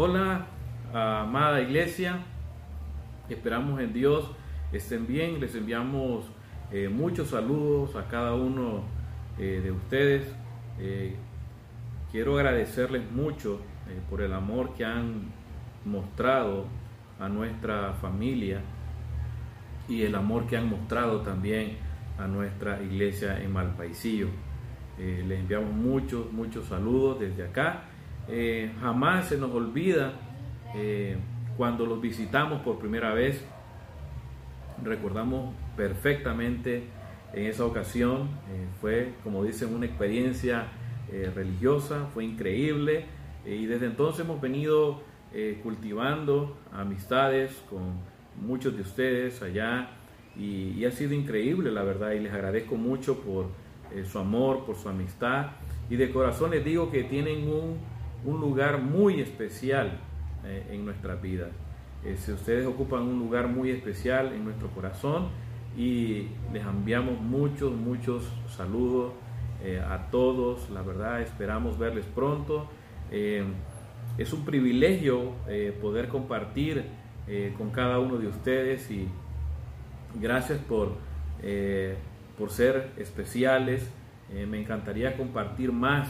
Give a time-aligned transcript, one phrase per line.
[0.00, 0.46] Hola,
[0.94, 2.20] amada iglesia,
[3.28, 4.30] esperamos en Dios
[4.70, 6.24] estén bien, les enviamos
[6.70, 8.84] eh, muchos saludos a cada uno
[9.40, 10.32] eh, de ustedes.
[10.78, 11.16] Eh,
[12.12, 13.58] quiero agradecerles mucho
[14.08, 15.32] por el amor que han
[15.84, 16.66] mostrado
[17.18, 18.60] a nuestra familia
[19.88, 21.76] y el amor que han mostrado también
[22.18, 24.28] a nuestra iglesia en Malpaisillo.
[24.96, 27.82] les enviamos muchos, muchos saludos desde acá.
[28.80, 30.12] Jamás se nos olvida
[31.56, 33.42] cuando los visitamos por primera vez
[34.82, 36.84] recordamos perfectamente
[37.32, 38.28] en esa ocasión.
[38.50, 40.66] Eh, fue, como dicen, una experiencia
[41.10, 43.06] eh, religiosa, fue increíble
[43.44, 45.06] eh, y desde entonces hemos venido
[45.62, 48.00] cultivando amistades con
[48.40, 49.90] muchos de ustedes allá
[50.34, 53.48] y, ha sido increíble, la verdad, y les agradezco mucho por
[54.10, 55.48] su amor, por su amistad
[55.90, 57.76] y de corazón les digo que tienen un,
[58.24, 60.00] un lugar muy especial
[60.70, 61.50] en nuestras vidas.
[62.04, 65.28] Eh, si ustedes ocupan un lugar muy especial en nuestro corazón
[65.76, 69.12] y les enviamos muchos, muchos saludos
[69.64, 70.70] eh, a todos.
[70.70, 72.68] La verdad, esperamos verles pronto.
[73.10, 73.44] Eh,
[74.16, 75.32] es un privilegio
[75.80, 76.84] poder compartir
[77.56, 79.06] con cada uno de ustedes y
[80.20, 80.96] gracias por,
[82.36, 83.88] por ser especiales.
[84.50, 86.08] me encantaría compartir más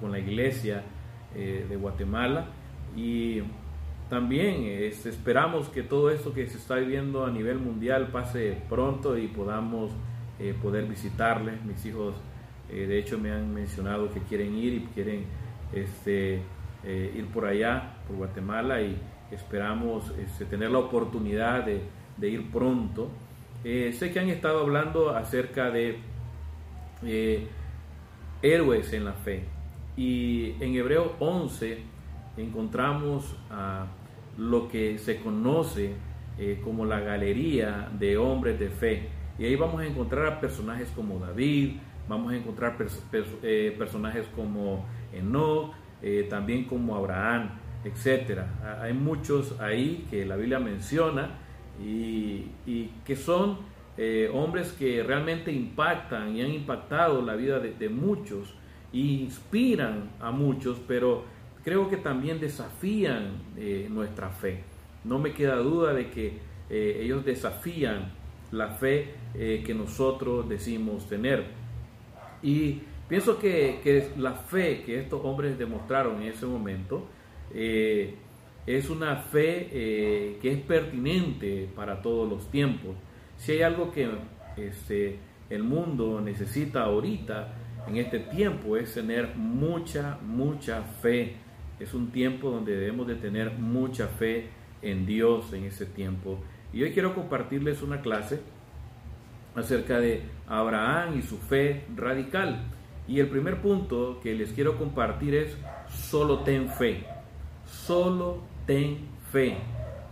[0.00, 0.82] con la iglesia
[1.34, 2.46] de Guatemala
[2.96, 3.42] y
[4.10, 9.28] también esperamos que todo esto que se está viviendo a nivel mundial pase pronto y
[9.28, 9.92] podamos
[10.40, 11.62] eh, poder visitarles.
[11.64, 12.16] Mis hijos,
[12.70, 15.26] eh, de hecho, me han mencionado que quieren ir y quieren
[15.72, 16.40] este,
[16.82, 18.98] eh, ir por allá, por Guatemala, y
[19.30, 21.82] esperamos este, tener la oportunidad de,
[22.16, 23.10] de ir pronto.
[23.62, 25.98] sé que han estado hablando acerca de
[28.42, 29.44] héroes en la fe,
[30.00, 31.76] y en Hebreo 11
[32.38, 33.86] encontramos a
[34.38, 35.92] lo que se conoce
[36.38, 39.10] eh, como la galería de hombres de fe.
[39.38, 41.72] Y ahí vamos a encontrar a personajes como David,
[42.08, 42.78] vamos a encontrar
[43.42, 47.50] eh, personajes como Enoch, eh, también como Abraham,
[47.84, 48.40] etc.
[48.80, 51.28] Hay muchos ahí que la Biblia menciona
[51.78, 52.46] y,
[53.04, 53.58] que son
[54.32, 58.54] hombres que realmente impactan y han impactado la vida de, muchos
[58.92, 61.24] inspiran a muchos, pero
[61.64, 64.64] creo que también desafían eh, nuestra fe.
[65.04, 68.12] No me queda duda de que eh, ellos desafían
[68.52, 71.44] la fe eh, que nosotros decimos tener.
[72.42, 77.06] Y pienso que, la fe que estos hombres demostraron en ese momento
[77.52, 82.94] es una fe que es pertinente para todos los tiempos.
[83.36, 84.08] Si hay algo que
[84.56, 85.18] este,
[85.50, 87.52] el mundo necesita ahorita,
[87.86, 91.36] en este tiempo, es tener mucha, mucha fe
[91.80, 94.50] es un tiempo donde debemos de tener mucha fe
[94.82, 96.38] en Dios en ese tiempo.
[96.72, 98.40] Y hoy quiero compartirles una clase
[99.54, 102.60] acerca de Abraham y su fe radical.
[103.08, 105.56] Y el primer punto que les quiero compartir es
[105.88, 107.04] solo ten fe.
[107.64, 108.98] Solo ten
[109.32, 109.56] fe.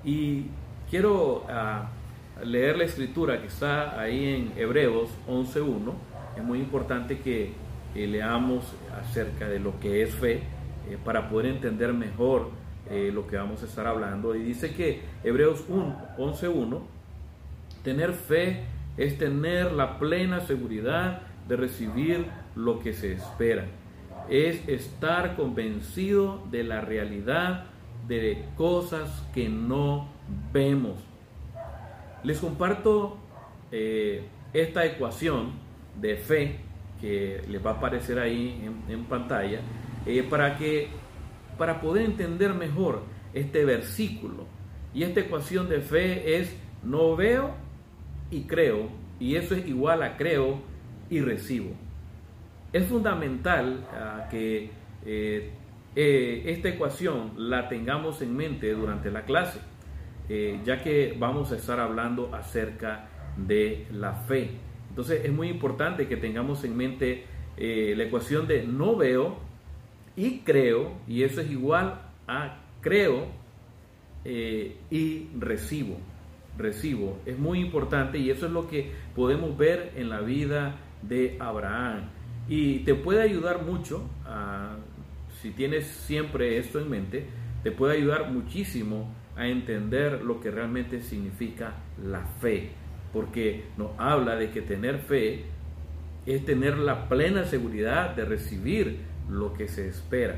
[0.04, 0.46] Y
[0.90, 1.90] quiero ah,
[2.42, 5.92] leer la escritura que está ahí en Hebreos 11.1.
[6.38, 7.52] Es muy importante que
[7.96, 10.34] leamos acerca de lo que es fe
[10.88, 12.50] eh, para poder entender mejor
[12.88, 14.36] eh, lo que vamos a estar hablando.
[14.36, 16.80] Y dice que Hebreos 11.1,
[17.82, 18.62] tener fe
[18.96, 23.66] es tener la plena seguridad de recibir lo que se espera.
[24.30, 27.64] Es estar convencido de la realidad
[28.06, 30.06] de cosas que no
[30.52, 31.00] vemos.
[32.22, 33.16] Les comparto
[33.72, 35.67] eh, esta ecuación
[36.00, 36.68] de fe
[37.00, 39.60] que les va a aparecer ahí en, pantalla
[40.06, 40.88] eh, para, que,
[41.56, 43.02] para poder entender mejor
[43.34, 44.46] este versículo.
[44.94, 47.54] Y esta ecuación de fe es no veo
[48.30, 48.88] y creo,
[49.20, 50.60] y eso es igual a creo
[51.10, 51.70] y recibo.
[52.72, 54.70] Es fundamental ah, que
[55.06, 55.50] eh,
[55.94, 59.60] eh, esta ecuación la tengamos en mente durante la clase,
[60.64, 63.08] ya que vamos a estar hablando acerca
[63.38, 64.67] de la fe.
[64.98, 67.24] Entonces es muy importante que tengamos en mente
[67.56, 69.38] la ecuación de no veo
[70.16, 73.28] y creo, y eso es igual a creo
[74.24, 75.98] eh, y recibo.
[76.56, 77.16] Recibo.
[77.26, 82.10] Es muy importante y eso es lo que podemos ver en la vida de Abraham.
[82.48, 84.02] Y te puede ayudar mucho,
[85.40, 87.24] si tienes siempre esto en mente,
[87.62, 91.74] te puede ayudar muchísimo a entender lo que realmente significa
[92.04, 92.72] la fe.
[93.12, 95.44] Porque nos habla de que tener fe
[96.26, 99.00] es tener la plena seguridad de recibir
[99.30, 100.36] lo que se espera.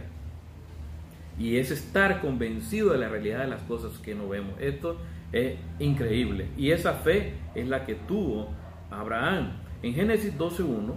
[1.39, 4.55] Y es estar convencido de la realidad de las cosas que no vemos.
[4.61, 4.99] Esto
[5.33, 6.49] es increíble.
[6.57, 8.51] Y esa fe es la que tuvo
[8.91, 9.53] Abraham.
[9.83, 10.95] En Génesis 12.1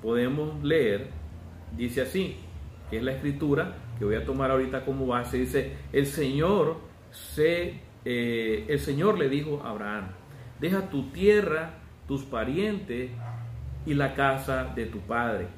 [0.00, 1.08] podemos leer,
[1.76, 2.36] dice así,
[2.90, 6.76] que es la escritura que voy a tomar ahorita como base, dice, el Señor
[7.10, 10.08] se, eh, el Señor le dijo a Abraham,
[10.62, 11.74] deja tu tierra,
[12.06, 13.10] tus parientes
[13.84, 15.48] y la casa de tu padre,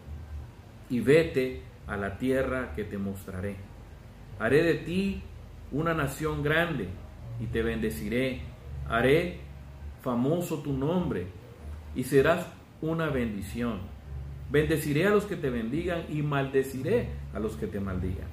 [0.89, 3.57] y vete a la tierra que te mostraré.
[4.39, 5.23] Haré de ti
[5.71, 6.89] una nación grande
[7.39, 8.41] y te bendeciré.
[8.89, 9.41] Haré
[10.03, 11.27] famoso tu nombre
[11.95, 12.47] y serás
[12.81, 13.81] una bendición.
[14.51, 18.29] Bendeciré a los que te bendigan y maldeciré a los que te maldigan.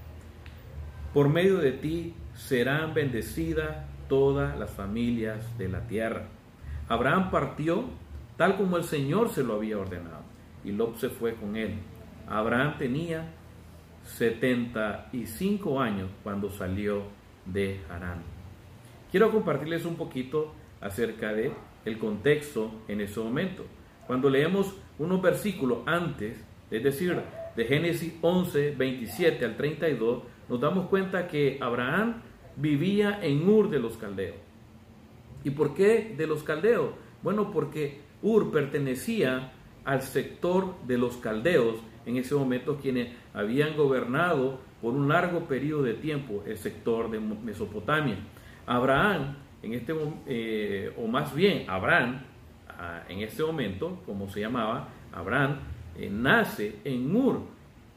[1.13, 3.75] Por medio de ti serán bendecidas
[4.07, 6.27] todas las familias de la tierra.
[6.88, 7.86] Abraham partió
[8.38, 10.24] tal como el Señor se lo había ordenado,
[10.63, 11.75] y Lot se fue con él.
[12.28, 13.31] Abraham tenía
[14.04, 17.04] 75 años cuando salió
[17.45, 18.24] de Harán.
[19.12, 21.51] Quiero compartirles un poquito acerca de
[21.86, 23.66] el contexto en ese momento.
[24.07, 27.22] Cuando leemos unos versículos antes, es decir,
[27.56, 32.22] de Génesis 11, 27 al 32, nos damos cuenta que Abraham
[32.56, 34.38] vivía en Ur de los Caldeos.
[35.43, 36.91] ¿Y por qué de los Caldeos?
[37.23, 39.51] Bueno, porque Ur pertenecía
[39.83, 45.83] al sector de los Caldeos, en ese momento quienes habían gobernado por un largo periodo
[45.83, 48.17] de tiempo el sector de Mesopotamia.
[48.65, 49.93] Abraham, en este,
[50.27, 52.21] eh, o más bien Abraham,
[52.69, 55.57] ah, en este momento, como se llamaba, Abraham,
[55.97, 57.41] eh, nace en Ur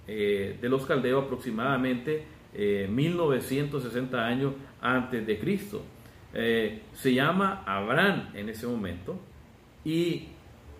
[0.06, 2.26] eh, de los caldeos aproximadamente
[2.56, 5.82] 1960 años antes de Cristo.
[6.35, 9.19] Se llama Abraham en ese momento
[9.85, 10.29] y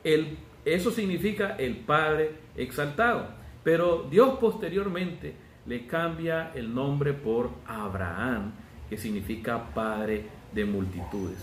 [0.03, 3.29] el, eso significa el Padre exaltado.
[3.63, 5.35] Pero Dios posteriormente
[5.67, 8.53] le cambia el nombre por Abraham,
[8.89, 11.39] que significa Padre de multitudes.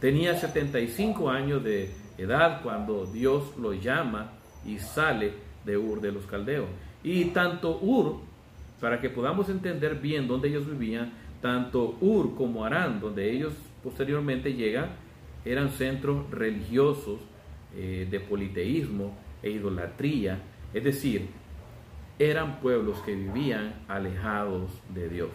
[0.00, 4.32] Tenía 75 años de edad cuando Dios lo llama
[4.66, 5.32] y sale
[5.64, 6.68] de Ur de los Caldeos.
[7.02, 8.20] Y tanto Ur,
[8.80, 14.54] para que podamos entender bien dónde ellos vivían, tanto Ur como Arán, donde ellos posteriormente
[14.54, 14.90] llegan,
[15.44, 17.20] eran centros religiosos
[17.74, 20.38] eh, de politeísmo e idolatría,
[20.74, 21.28] es decir,
[22.18, 25.30] eran pueblos que vivían alejados de Dios.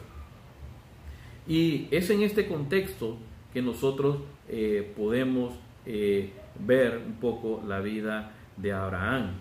[1.48, 3.18] Y es en este contexto
[3.54, 4.18] que nosotros
[4.48, 5.54] eh, podemos
[5.86, 9.32] eh, ver un poco la vida de Abraham.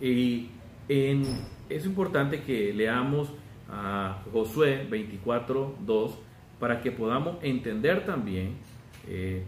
[0.00, 0.48] Y
[0.88, 3.32] es importante que leamos
[3.70, 6.12] a Josué 24.2
[6.58, 8.56] para que podamos entender también
[9.06, 9.44] eh,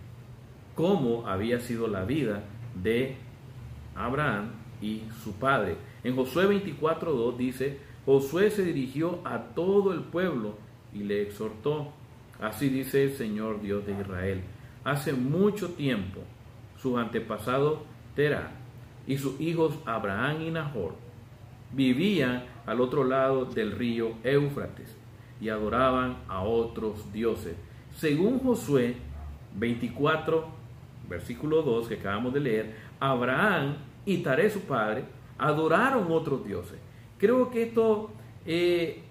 [0.75, 2.43] cómo había sido la vida
[2.82, 3.17] de
[3.94, 4.50] Abraham
[4.81, 5.76] y su padre.
[6.05, 10.55] En Josué 24.2 dice, Josué se dirigió a todo el pueblo
[10.94, 11.93] y le exhortó,
[12.40, 14.43] así dice el Señor Dios de Israel,
[14.84, 16.20] hace mucho tiempo
[16.78, 17.81] sus antepasados
[18.14, 18.52] Terah
[19.06, 20.94] y sus hijos Abraham y Nahor
[21.73, 24.96] vivían al otro lado del río Éufrates
[25.40, 27.56] y adoraban a otros dioses.
[27.96, 28.94] Según Josué
[29.58, 30.46] 24,
[31.08, 33.75] versículo 2 que acabamos de leer, Abraham
[34.06, 35.02] y Taré su padre
[35.37, 36.78] adoraron otros dioses.
[37.18, 38.12] Creo que esto
[38.47, 39.02] eh,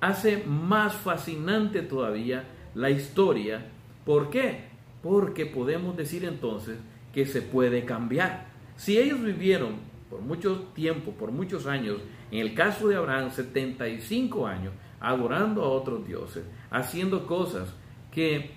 [0.00, 2.42] hace más fascinante todavía
[2.74, 3.68] la historia.
[4.04, 4.64] ¿Por qué?
[5.00, 6.76] Porque podemos decir entonces
[7.14, 8.48] que se puede cambiar.
[8.74, 9.76] Si ellos vivieron
[10.10, 11.98] por mucho tiempo, por muchos años,
[12.30, 17.74] en el caso de Abraham, 75 años, adorando a otros dioses, haciendo cosas
[18.10, 18.50] que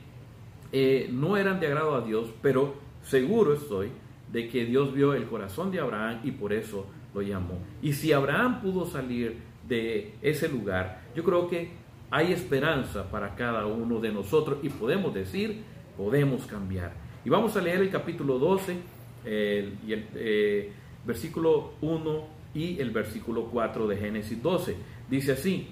[0.71, 3.91] eh, no eran de agrado a Dios, pero seguro estoy
[4.31, 7.59] de que Dios vio el corazón de Abraham y por eso lo llamó.
[7.81, 9.37] Y si Abraham pudo salir
[9.67, 11.71] de ese lugar, yo creo que
[12.11, 15.63] hay esperanza para cada uno de nosotros y podemos decir,
[15.97, 16.93] podemos cambiar.
[17.25, 18.77] Y vamos a leer el capítulo 12,
[19.25, 20.71] y el, eh,
[21.05, 24.75] versículo 1 y el versículo 4 de Génesis 12.
[25.09, 25.67] Dice así,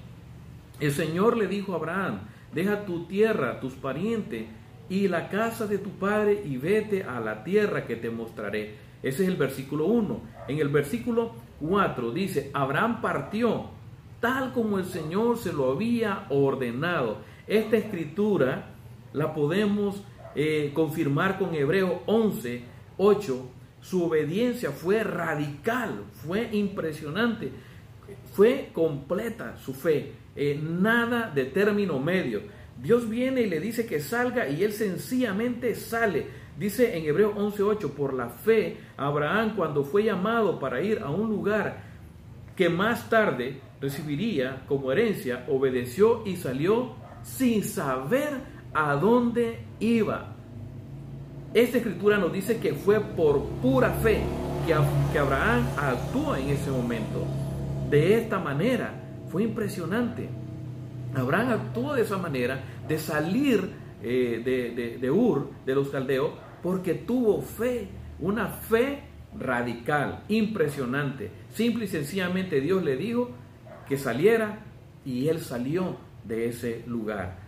[0.79, 2.19] el Señor le dijo a Abraham,
[2.53, 4.45] deja tu tierra, tus parientes
[4.89, 8.75] y la casa de tu padre y vete a la tierra que te mostraré.
[9.03, 10.21] Ese es el versículo 1.
[10.47, 13.69] En el versículo 4 dice, Abraham partió
[14.19, 17.17] tal como el Señor se lo había ordenado.
[17.47, 18.69] Esta escritura
[19.13, 20.03] la podemos
[20.35, 22.63] eh, confirmar con Hebreo 11,
[22.97, 23.49] 8.
[23.81, 27.51] Su obediencia fue radical, fue impresionante,
[28.33, 32.41] fue completa su fe, eh, nada de término medio.
[32.81, 36.27] Dios viene y le dice que salga y él sencillamente sale.
[36.57, 41.29] Dice en Hebreo 11:8, por la fe, Abraham cuando fue llamado para ir a un
[41.29, 41.83] lugar
[42.55, 48.29] que más tarde recibiría como herencia, obedeció y salió sin saber
[48.73, 50.36] a dónde iba.
[51.57, 54.21] Esta escritura nos dice que fue por pura fe
[54.67, 57.25] que, Abraham actuó en ese momento.
[57.89, 58.93] De esta manera,
[59.31, 60.29] fue impresionante.
[61.15, 63.71] Abraham actuó de esa manera, de salir
[64.03, 66.29] eh, de, de Ur, de los caldeos,
[66.61, 67.87] porque tuvo fe,
[68.19, 68.99] una fe
[69.35, 71.31] radical, impresionante.
[71.55, 73.31] Simple y sencillamente Dios le dijo
[73.89, 74.59] que saliera
[75.03, 77.39] y él salió de ese lugar.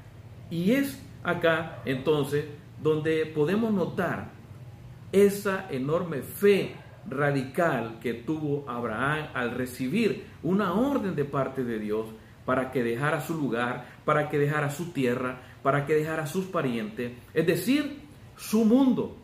[0.49, 2.45] Y es acá entonces
[2.81, 4.31] donde podemos notar
[5.11, 6.75] esa enorme fe
[7.09, 12.07] radical que tuvo Abraham al recibir una orden de parte de Dios
[12.45, 17.11] para que dejara su lugar, para que dejara su tierra, para que dejara sus parientes,
[17.33, 17.99] es decir,
[18.37, 19.17] su mundo.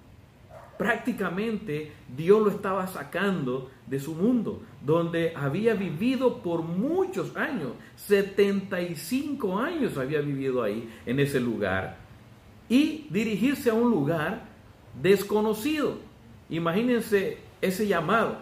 [0.78, 9.58] Prácticamente Dios lo estaba sacando de su mundo, donde había vivido por muchos años, 75
[9.58, 12.05] años había vivido ahí, en ese lugar,
[12.70, 14.44] y dirigirse a un lugar
[15.02, 15.98] desconocido.
[16.50, 18.38] Imagínense ese llamado,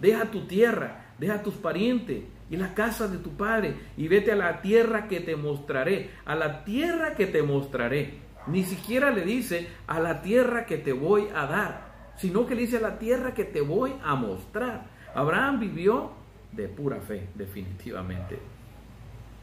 [0.00, 4.36] deja tu tierra, deja tus parientes y la casa de tu padre y vete a
[4.36, 8.18] la tierra que te mostraré, a la tierra que te mostraré.
[8.46, 12.62] Ni siquiera le dice a la tierra que te voy a dar, sino que le
[12.62, 14.86] dice a la tierra que te voy a mostrar.
[15.14, 16.12] Abraham vivió
[16.52, 18.38] de pura fe, definitivamente.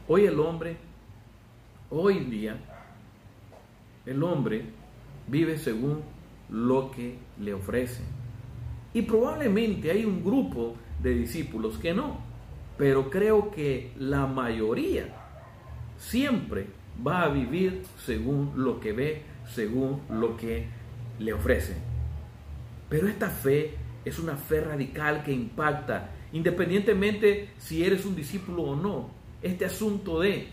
[0.08, 0.76] Hoy el hombre,
[1.90, 2.56] hoy día,
[4.06, 4.64] el hombre
[5.26, 6.02] vive según
[6.48, 8.02] lo que le ofrece.
[8.94, 12.18] Y probablemente hay un grupo de discípulos que no,
[12.78, 15.08] pero creo que la mayoría
[15.98, 16.66] siempre
[17.06, 19.22] va a vivir según lo que ve,
[19.52, 20.66] según lo que
[21.18, 21.76] le ofrecen.
[22.88, 28.76] Pero esta fe es una fe radical que impacta, independientemente si eres un discípulo o
[28.76, 29.10] no.
[29.42, 30.48] Este asunto de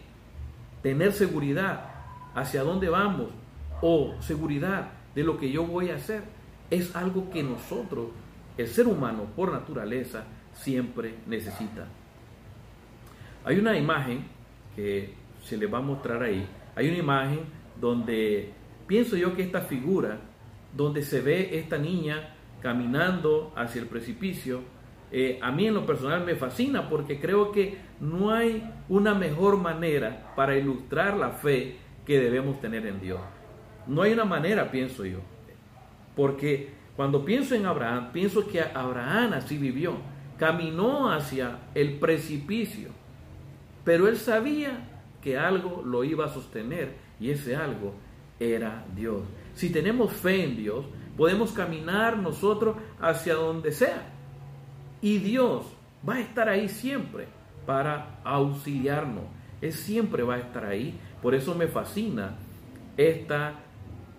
[0.82, 1.90] tener seguridad
[2.36, 3.30] hacia dónde vamos
[3.86, 6.24] o seguridad de lo que yo voy a hacer
[6.70, 8.08] es algo que nosotros,
[8.58, 10.24] el ser humano por naturaleza,
[10.54, 11.86] siempre necesita.
[13.44, 14.24] Hay una imagen
[14.74, 15.14] que
[15.44, 16.48] se le va a mostrar ahí,
[16.78, 17.42] hay una imagen
[17.80, 18.54] donde
[18.88, 20.18] pienso yo que esta figura,
[20.74, 24.62] donde se ve esta niña caminando hacia el precipicio,
[25.12, 29.58] eh, a mí en lo personal me fascina porque creo que no hay una mejor
[29.58, 31.76] manera para ilustrar la fe
[32.06, 33.20] que debemos tener en Dios.
[33.88, 35.20] No hay una manera, pienso yo.
[36.16, 39.96] Porque cuando pienso en Abraham, pienso que Abraham así vivió.
[40.38, 42.90] Caminó hacia el precipicio.
[43.84, 44.90] Pero él sabía
[45.22, 47.94] que algo lo iba a sostener y ese algo
[48.40, 49.22] era Dios.
[49.54, 50.86] Si tenemos fe en Dios,
[51.18, 54.04] podemos caminar nosotros hacia donde sea.
[55.02, 55.66] Y Dios
[56.08, 57.28] va a estar ahí siempre
[57.66, 59.24] para auxiliarnos.
[59.62, 61.00] Él siempre va a estar ahí.
[61.22, 62.36] Por eso me fascina
[62.98, 63.63] esta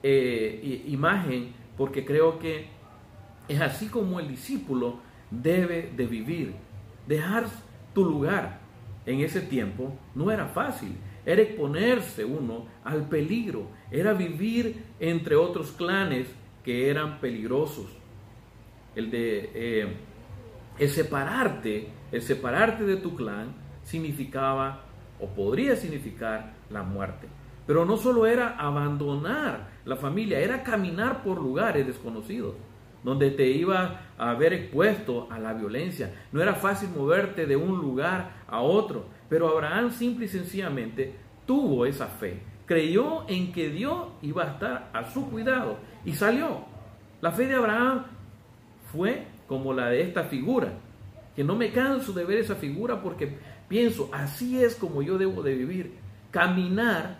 [0.06, 2.66] eh, imagen, porque creo que
[3.48, 6.54] es así como el discípulo debe de vivir.
[7.08, 7.46] Dejar
[7.94, 8.60] tu lugar,
[9.06, 10.96] en ese tiempo no era fácil.
[11.26, 16.28] Era exponerse uno al peligro, era vivir entre otros clanes
[16.62, 17.86] que eran peligrosos.
[18.94, 19.96] El de eh,
[20.78, 24.82] el separarte, el separarte de tu clan significaba
[25.18, 27.26] o podría significar la muerte.
[27.66, 32.54] Pero no solo era abandonar la familia, era caminar por lugares desconocidos
[33.04, 36.12] donde te iba a haber expuesto a la violencia.
[36.32, 41.14] No era fácil moverte de un lugar a otro, pero Abraham simple y sencillamente
[41.46, 42.40] tuvo esa fe.
[42.64, 46.64] Creyó en que Dios iba a estar a su cuidado y salió.
[47.20, 48.06] La fe de Abraham
[48.90, 50.72] fue como la de esta figura,
[51.36, 53.36] que no me canso de ver esa figura porque
[53.68, 55.92] pienso, así es como yo debo de vivir,
[56.30, 57.18] caminar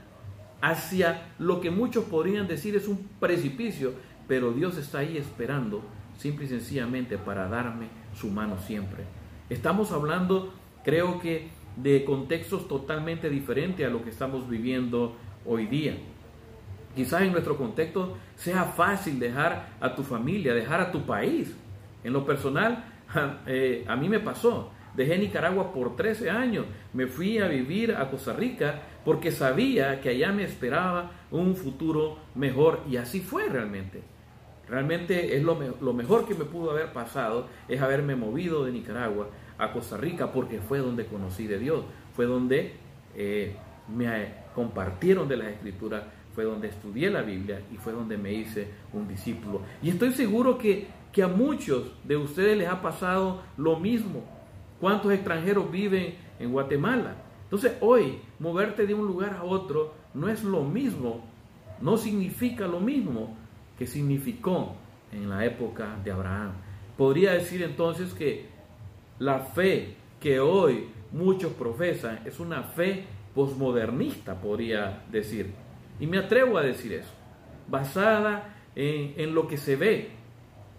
[0.61, 3.92] hacia lo que muchos podrían decir es un precipicio,
[4.26, 5.82] pero Dios está ahí esperando
[6.16, 9.04] simple y sencillamente para darme su mano siempre.
[9.50, 10.52] Estamos hablando,
[10.84, 15.96] creo que, de contextos totalmente diferentes a lo que estamos viviendo hoy día.
[16.94, 21.54] Quizás en nuestro contexto sea fácil dejar a tu familia, dejar a tu país.
[22.04, 24.70] En lo personal, a, eh, a mí me pasó.
[24.96, 26.66] Dejé Nicaragua por 13 años.
[26.92, 32.18] Me fui a vivir a Costa Rica porque sabía que allá me esperaba un futuro
[32.34, 32.80] mejor.
[32.88, 34.02] Y así fue realmente.
[34.68, 39.28] Realmente es lo, lo, mejor que me pudo haber pasado es haberme movido de Nicaragua
[39.58, 41.84] a Costa Rica porque fue donde conocí de Dios,
[42.14, 42.72] fue donde
[43.14, 43.56] eh,
[43.94, 48.68] me compartieron de las escrituras, fue donde estudié la Biblia y fue donde me hice
[48.92, 49.60] un discípulo.
[49.82, 54.24] Y estoy seguro que, que a muchos de ustedes les ha pasado lo mismo.
[54.84, 57.14] ¿Cuántos extranjeros viven en Guatemala?
[57.44, 61.24] Entonces hoy moverte de un lugar a otro no es lo mismo,
[61.80, 63.34] no significa lo mismo
[63.78, 64.74] que significó
[65.10, 66.52] en la época de Abraham.
[66.98, 68.44] Podría decir entonces que
[69.18, 75.50] la fe que hoy muchos profesan es una fe posmodernista, podría decir.
[75.98, 77.14] Y me atrevo a decir eso,
[77.68, 80.10] basada en, lo que se ve,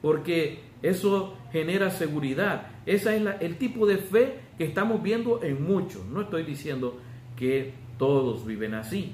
[0.03, 2.74] porque eso genera seguridad.
[2.85, 6.05] Ese es el tipo de fe que estamos viendo en muchos.
[6.05, 6.99] No estoy diciendo
[7.35, 9.13] que todos viven así,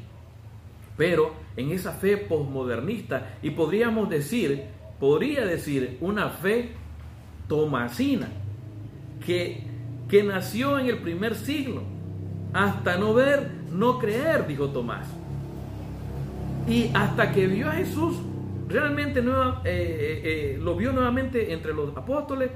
[0.97, 4.63] pero en esa fe posmodernista, y podríamos decir,
[4.99, 6.69] podría decir una fe
[7.47, 8.29] tomasina,
[9.25, 9.63] que,
[10.09, 11.83] que nació en el primer siglo,
[12.53, 15.07] hasta no ver, no creer, dijo Tomás.
[16.67, 18.17] Y hasta que vio a Jesús,
[18.67, 19.23] realmente eh,
[19.65, 22.51] eh, eh, lo vio nuevamente entre los apóstoles,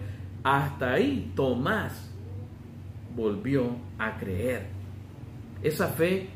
[0.46, 2.08] hasta ahí Tomás
[3.16, 4.68] volvió a creer.
[5.64, 6.30] Esa fe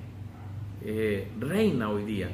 [1.39, 2.31] reina hoy día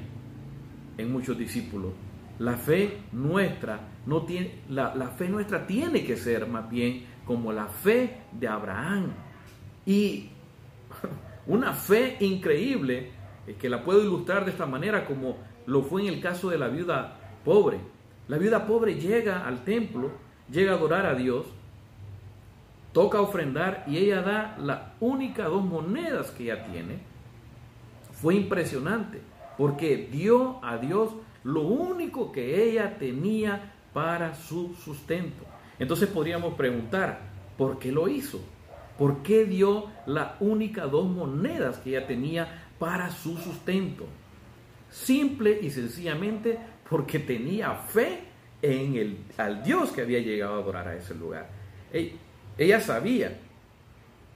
[0.97, 1.91] en muchos discípulos.
[2.39, 7.51] La fe nuestra no tiene, la, la fe nuestra tiene que ser más bien como
[7.51, 9.11] la fe de Abraham.
[9.85, 10.29] Y
[11.47, 13.11] una fe increíble
[13.47, 16.57] eh, que la puedo ilustrar de esta manera como lo fue en el caso de
[16.57, 17.79] la viuda pobre.
[18.29, 20.11] La viuda pobre llega al templo,
[20.49, 21.47] llega a adorar a Dios,
[22.95, 26.99] toca ofrendar y ella da la única dos monedas que ella tiene.
[28.13, 29.19] Fue impresionante
[29.57, 31.11] porque dio a Dios
[31.43, 35.43] lo único que ella tenía para su sustento.
[35.77, 37.19] Entonces podríamos preguntar,
[37.57, 38.39] ¿por qué lo hizo?
[38.97, 44.05] ¿Por qué dio la única dos monedas que ella tenía para su sustento?
[44.89, 46.57] Simple y sencillamente
[46.89, 48.21] porque tenía fe
[48.61, 51.49] en el, al Dios que había llegado a adorar a ese lugar.
[52.57, 53.37] Ella sabía,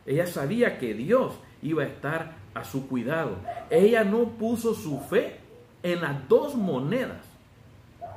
[0.05, 3.38] ella sabía que Dios iba a estar a su cuidado.
[3.69, 5.38] Ella no puso su fe
[5.84, 7.25] en las dos monedas.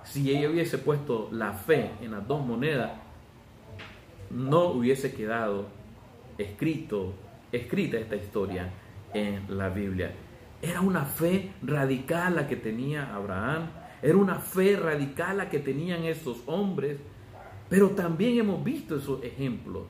[0.05, 2.93] Si ella hubiese puesto la fe en las dos monedas,
[4.31, 5.67] no hubiese quedado
[6.38, 7.12] escrito,
[7.53, 8.71] escrita esta historia
[9.12, 10.12] en la Biblia.
[10.61, 13.69] Era una fe radical la que tenía Abraham,
[14.01, 16.99] era una fe radical la que tenían esos hombres,
[17.73, 19.85] pero también hemos visto esos ejemplos,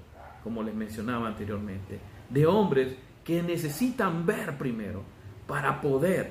[0.45, 1.99] como les mencionaba anteriormente,
[2.31, 5.03] de hombres que necesitan ver primero
[5.49, 6.31] para poder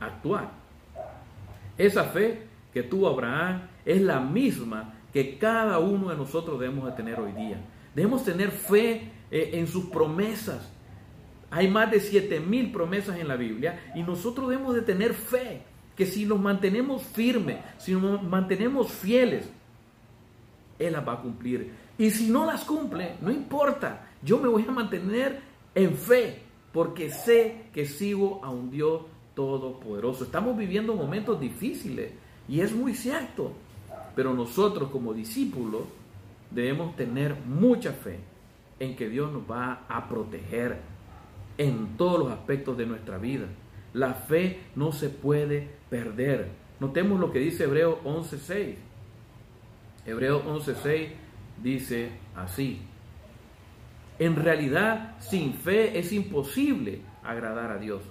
[0.00, 0.52] actuar.
[1.76, 6.92] Esa fe que tuvo Abraham es la misma que cada uno de nosotros debemos de
[6.92, 7.62] tener hoy día.
[7.94, 10.72] Debemos tener fe eh, en sus promesas.
[11.50, 15.60] Hay más de siete mil promesas en la Biblia y nosotros debemos de tener fe
[15.94, 19.46] que si nos mantenemos firmes, si nos mantenemos fieles,
[20.78, 21.72] Él las va a cumplir.
[21.98, 25.40] Y si no las cumple, no importa, yo me voy a mantener
[25.74, 29.02] en fe porque sé que sigo a un Dios
[29.34, 30.24] todopoderoso.
[30.24, 32.12] Estamos viviendo momentos difíciles
[32.48, 33.52] y es muy cierto.
[34.16, 35.82] Pero nosotros como discípulos
[36.50, 38.18] debemos tener mucha fe
[38.78, 40.80] en que Dios nos va a proteger
[41.58, 43.46] en todos los aspectos de nuestra vida.
[43.92, 46.50] La fe no se puede perder.
[46.80, 48.74] Notemos lo que dice Hebreo 11.6.
[50.06, 51.08] Hebreo 11.6
[51.62, 52.80] dice así.
[54.18, 58.02] En realidad, sin fe es imposible agradar a Dios,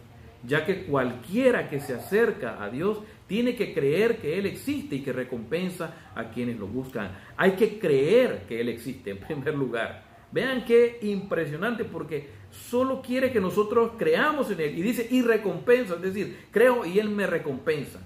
[0.46, 5.02] ya que cualquiera que se acerca a Dios tiene que creer que Él existe y
[5.02, 7.12] que recompensa a quienes lo buscan.
[7.38, 10.04] Hay que creer que Él existe en primer lugar.
[10.32, 15.96] Vean qué impresionante porque solo quiere que nosotros creamos en Él y dice y recompensa,
[15.96, 18.00] es decir, creo y Él me recompensa.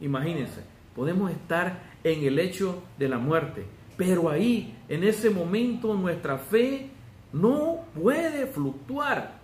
[0.00, 0.60] Imagínense,
[0.94, 3.64] podemos estar en el hecho de la muerte,
[3.96, 6.88] pero ahí, en ese momento, nuestra fe
[7.34, 9.38] no puede fluctuar,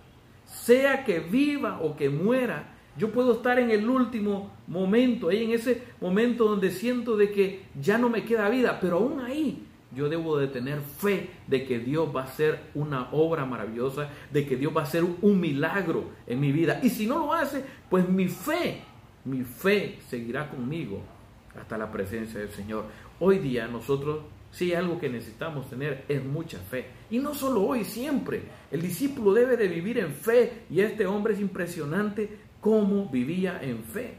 [0.45, 2.73] sea que viva o que muera.
[2.97, 7.65] Yo puedo estar en el último momento, ahí en ese momento donde siento de que
[7.79, 9.63] ya no me queda vida, pero aún ahí
[9.95, 14.47] yo debo de tener fe de que Dios va a hacer una obra maravillosa, de
[14.47, 16.79] que Dios va a hacer un milagro en mi vida.
[16.81, 18.81] Y si no lo hace, pues mi fe,
[19.23, 21.16] mi fe seguirá conmigo
[21.59, 22.85] hasta la presencia del Señor.
[23.19, 24.19] Hoy día nosotros
[24.59, 26.87] hay algo que necesitamos tener es mucha fe.
[27.09, 28.41] Y no solo hoy, siempre.
[28.71, 30.63] El discípulo debe de vivir en fe.
[30.69, 32.29] Y este hombre es impresionante
[32.61, 34.15] cómo vivía en fe.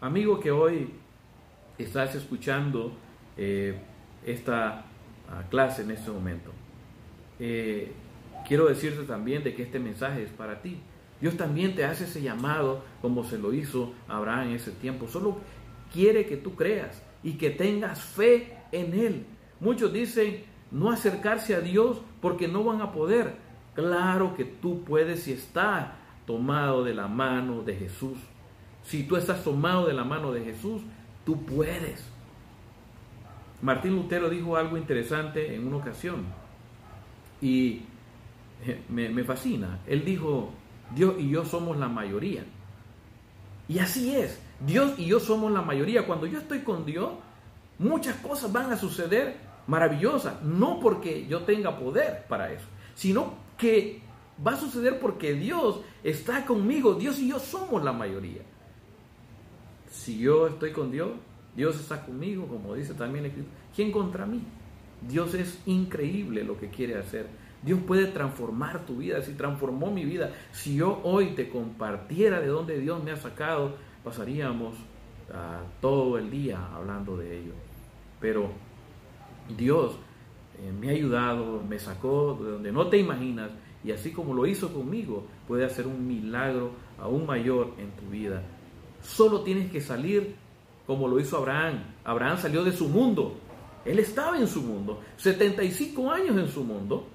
[0.00, 0.90] Amigo que hoy
[1.78, 2.92] estás escuchando
[3.36, 3.78] eh,
[4.24, 4.84] esta
[5.28, 6.52] ah, clase en este momento,
[7.38, 7.92] eh,
[8.46, 10.78] quiero decirte también de que este mensaje es para ti.
[11.20, 15.08] Dios también te hace ese llamado como se lo hizo Abraham en ese tiempo.
[15.08, 15.38] Solo
[15.92, 19.26] quiere que tú creas y que tengas fe en Él.
[19.60, 23.36] Muchos dicen, no acercarse a Dios porque no van a poder.
[23.74, 25.88] Claro que tú puedes si estás
[26.26, 28.18] tomado de la mano de Jesús.
[28.82, 30.82] Si tú estás tomado de la mano de Jesús,
[31.24, 32.04] tú puedes.
[33.62, 36.24] Martín Lutero dijo algo interesante en una ocasión
[37.40, 37.82] y
[38.88, 39.80] me, me fascina.
[39.86, 40.50] Él dijo,
[40.94, 42.44] Dios y yo somos la mayoría.
[43.68, 46.06] Y así es, Dios y yo somos la mayoría.
[46.06, 47.12] Cuando yo estoy con Dios,
[47.78, 50.42] muchas cosas van a suceder maravillosas.
[50.42, 54.00] No porque yo tenga poder para eso, sino que
[54.44, 56.94] va a suceder porque Dios está conmigo.
[56.94, 58.42] Dios y yo somos la mayoría.
[59.90, 61.10] Si yo estoy con Dios,
[61.54, 63.32] Dios está conmigo, como dice también el
[63.74, 64.42] ¿Quién contra mí?
[65.06, 67.26] Dios es increíble lo que quiere hacer.
[67.62, 70.32] Dios puede transformar tu vida, si transformó mi vida.
[70.52, 74.76] Si yo hoy te compartiera de dónde Dios me ha sacado, pasaríamos
[75.34, 77.54] ah, todo el día hablando de ello.
[78.20, 78.50] Pero
[79.58, 79.96] Dios
[80.60, 83.50] eh, me ha ayudado, me sacó de donde no te imaginas
[83.82, 88.44] y así como lo hizo conmigo, puede hacer un milagro aún mayor en tu vida.
[89.02, 90.36] Solo tienes que salir
[90.86, 91.82] como lo hizo Abraham.
[92.04, 93.34] Abraham salió de su mundo.
[93.84, 97.08] Él estaba en su mundo, 75 años en su mundo.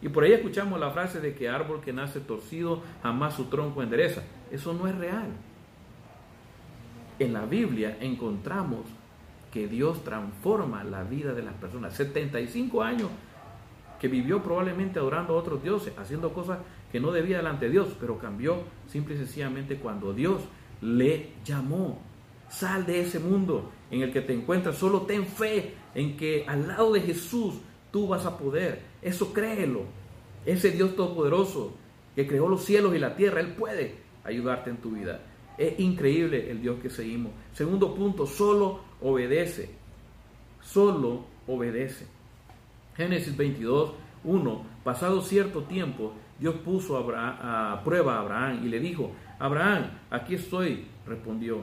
[0.00, 3.82] Y por ahí escuchamos la frase de que árbol que nace torcido jamás su tronco
[3.82, 4.22] endereza.
[4.52, 5.32] Eso no es real.
[7.18, 8.80] En la Biblia encontramos
[9.52, 11.94] que Dios transforma la vida de las personas.
[11.94, 13.08] 75 años
[14.00, 16.58] que vivió probablemente adorando a otros dioses, haciendo cosas
[16.90, 20.42] que no debía delante de Dios, pero cambió simple y sencillamente cuando Dios
[20.80, 22.02] le llamó.
[22.48, 26.68] Sal de ese mundo en el que te encuentras, solo ten fe en que al
[26.68, 27.54] lado de Jesús
[27.90, 28.82] tú vas a poder.
[29.00, 29.82] Eso créelo.
[30.44, 31.74] Ese Dios todopoderoso
[32.14, 35.20] que creó los cielos y la tierra, Él puede ayudarte en tu vida.
[35.56, 37.32] Es increíble el Dios que seguimos.
[37.52, 39.70] Segundo punto, solo obedece.
[40.60, 42.06] Solo obedece.
[42.96, 43.92] Génesis 22,
[44.24, 44.66] 1.
[44.82, 50.86] Pasado cierto tiempo, Dios puso a, prueba a Abraham y le dijo, Abraham, aquí estoy,
[51.06, 51.58] respondió.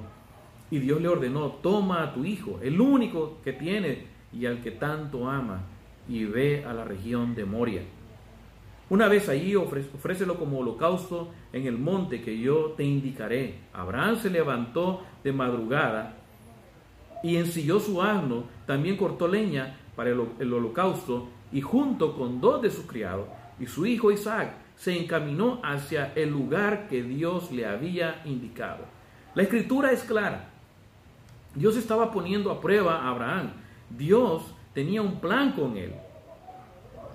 [0.69, 4.71] Y Dios le ordenó, toma a tu hijo, el único que tiene y al que
[4.71, 5.63] tanto ama,
[6.07, 7.81] y ve a la región de Moria.
[8.91, 13.59] Una vez allí ofrécelo como holocausto en el monte que yo te indicaré.
[13.71, 16.17] Abraham se levantó de madrugada
[17.23, 22.69] y ensilló su asno, también cortó leña para el, holocausto y junto con dos de
[22.69, 23.29] sus criados
[23.61, 28.83] y su hijo Isaac se encaminó hacia el lugar que Dios le había indicado.
[29.35, 30.49] La escritura es clara.
[31.55, 33.53] Dios estaba poniendo a prueba a Abraham.
[33.89, 35.93] Dios tenía un plan con él.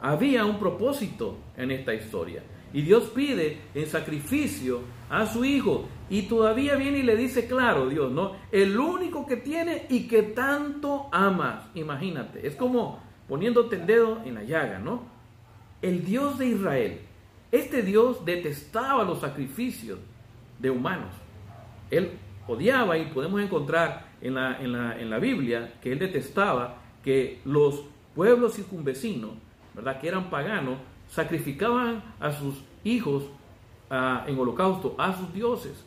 [0.07, 2.41] Había un propósito en esta historia.
[2.73, 5.89] Y Dios pide en sacrificio a su hijo.
[6.09, 8.37] Y todavía viene y le dice, claro, Dios, ¿no?
[8.53, 11.65] El único que tiene y que tanto amas.
[11.75, 15.03] Imagínate, es como poniéndote el dedo en la llaga, ¿no?
[15.83, 17.01] El Dios de Israel,
[17.51, 19.99] este Dios detestaba los sacrificios
[20.61, 21.11] de humanos.
[21.91, 22.13] Él
[22.47, 27.41] odiaba y podemos encontrar en la, en la, en la Biblia que él detestaba que
[27.45, 27.83] los
[28.15, 29.33] pueblos circunvecinos,
[30.01, 33.25] Que eran paganos, sacrificaban a sus hijos
[33.91, 35.85] en holocausto, a sus dioses.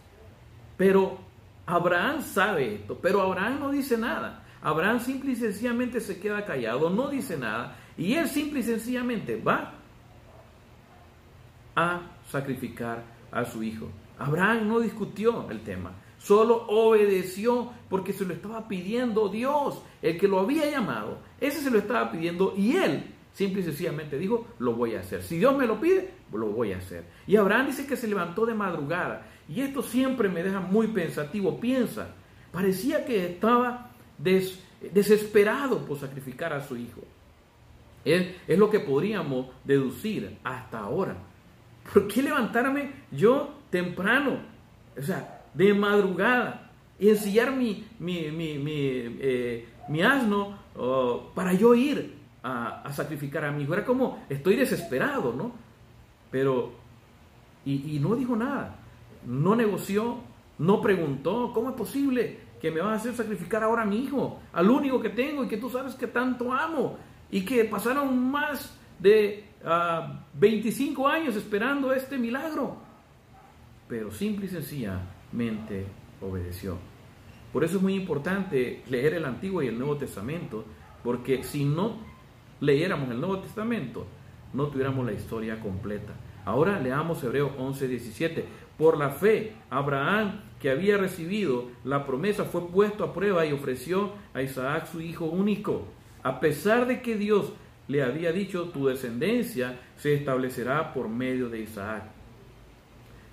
[0.77, 1.17] Pero
[1.65, 4.43] Abraham sabe esto, pero Abraham no dice nada.
[4.61, 9.41] Abraham simple y sencillamente se queda callado, no dice nada, y él simple y sencillamente
[9.41, 9.73] va
[11.75, 13.89] a sacrificar a su hijo.
[14.17, 20.27] Abraham no discutió el tema, solo obedeció porque se lo estaba pidiendo Dios, el que
[20.27, 21.19] lo había llamado.
[21.39, 25.23] Ese se lo estaba pidiendo y él Simple y sencillamente dijo, lo voy a hacer.
[25.23, 27.05] Si Dios me lo pide, lo voy a hacer.
[27.25, 29.27] Y Abraham dice que se levantó de madrugada.
[29.47, 31.57] Y esto siempre me deja muy pensativo.
[31.57, 32.09] Piensa,
[32.51, 33.91] parecía que estaba
[34.91, 36.99] desesperado por sacrificar a su hijo.
[38.03, 41.15] Es, lo que podríamos deducir hasta ahora.
[41.93, 44.37] ¿Por qué levantarme yo temprano?
[44.97, 46.71] O sea, de madrugada.
[46.99, 48.19] Y ensillar mi, mi,
[49.21, 49.65] eh,
[50.03, 53.73] asno oh, para yo ir a, sacrificar a mi hijo.
[53.73, 55.51] Era como, estoy desesperado, ¿no?
[56.31, 56.71] Pero,
[57.65, 58.75] y, no dijo nada,
[59.25, 60.17] no negoció,
[60.57, 64.39] no preguntó, ¿cómo es posible que me vas a hacer sacrificar ahora a mi hijo,
[64.53, 66.97] al único que tengo y que tú sabes que tanto amo?
[67.31, 69.45] Y que pasaron más de
[70.33, 72.77] 25 ah, años esperando este milagro.
[73.87, 75.85] Pero simple y sencillamente
[76.21, 76.77] obedeció.
[77.51, 80.63] Por eso es muy importante leer el Antiguo y el Nuevo Testamento,
[81.03, 82.08] porque si no
[82.59, 84.05] leyéramos el Nuevo Testamento,
[84.53, 86.13] no tuviéramos la historia completa.
[86.45, 88.45] Ahora leamos Hebreos 11, 17.
[88.77, 94.13] Por la fe, Abraham, que había recibido la promesa, fue puesto a prueba y ofreció
[94.33, 95.85] a Isaac su hijo único.
[96.23, 97.53] A pesar de que Dios
[97.87, 102.03] le había dicho, tu descendencia se establecerá por medio de Isaac.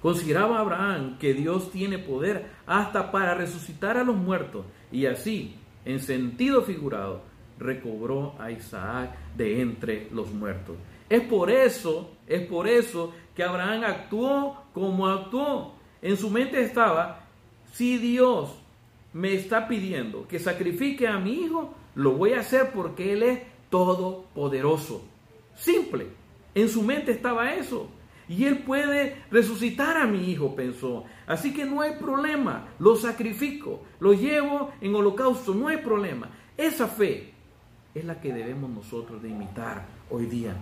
[0.02, 6.00] Consideraba Abraham que Dios tiene poder hasta para resucitar a los muertos y así, en
[6.00, 7.22] sentido figurado,
[7.58, 10.76] recobró a Isaac de entre los muertos.
[11.08, 15.74] Es por eso, es por eso que Abraham actuó como actuó.
[16.02, 17.26] En su mente estaba,
[17.72, 18.56] si Dios
[19.12, 23.40] me está pidiendo que sacrifique a mi hijo, lo voy a hacer porque Él es
[23.70, 25.04] todopoderoso.
[25.54, 26.06] Simple.
[26.54, 27.88] En su mente estaba eso.
[28.28, 31.04] Y Él puede resucitar a mi hijo, pensó.
[31.26, 32.68] Así que no hay problema.
[32.78, 33.82] Lo sacrifico.
[34.00, 35.54] Lo llevo en holocausto.
[35.54, 36.30] No hay problema.
[36.56, 37.32] Esa fe
[37.96, 40.54] es la que debemos nosotros de imitar hoy día.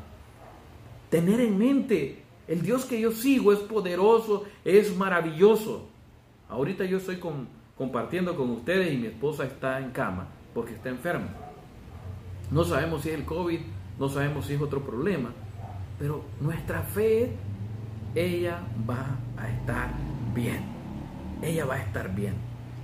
[1.10, 5.88] Tener en mente, el Dios que yo sigo es poderoso, es maravilloso.
[6.48, 7.18] Ahorita yo estoy
[7.76, 11.26] compartiendo con ustedes y mi esposa está en cama porque está enferma.
[12.52, 13.60] No sabemos si es el COVID,
[13.98, 15.32] no sabemos si es otro problema,
[15.98, 17.32] pero nuestra fe,
[18.14, 19.90] ella va a estar
[20.32, 20.62] bien.
[21.42, 22.34] Ella va a estar bien.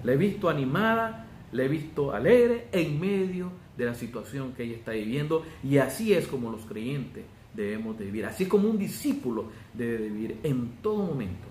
[0.02, 4.76] La he visto animada, la he visto alegre en medio de la situación que ella
[4.76, 8.26] está viviendo y así es como los creyentes debemos de vivir.
[8.26, 11.46] Así como un discípulo debe de vivir en todo momento,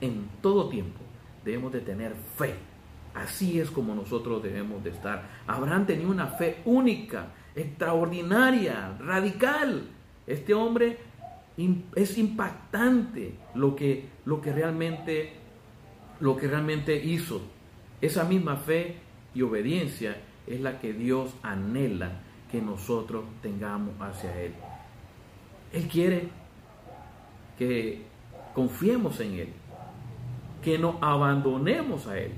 [0.00, 1.00] en todo tiempo.
[1.44, 2.54] Debemos de tener fe.
[3.14, 5.28] Así es como nosotros debemos de estar.
[5.46, 9.88] Abraham tenía una fe única, extraordinaria, radical.
[10.26, 10.98] Este hombre
[11.94, 15.46] es impactante lo que, lo que realmente
[16.20, 17.42] lo que realmente hizo.
[18.00, 18.96] Esa misma fe
[19.34, 20.16] y obediencia
[20.46, 24.54] es la que Dios anhela que nosotros tengamos hacia Él.
[25.72, 26.28] Él quiere
[27.58, 28.02] que
[28.54, 29.48] confiemos en Él,
[30.62, 32.32] que nos abandonemos a Él,